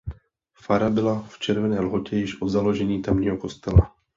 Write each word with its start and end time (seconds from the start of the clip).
Fara 0.53 0.89
byla 0.89 1.19
v 1.21 1.39
Červené 1.39 1.79
Lhotě 1.79 2.15
již 2.15 2.41
od 2.41 2.49
založení 2.49 3.01
tamního 3.01 3.37
kostela. 3.37 3.95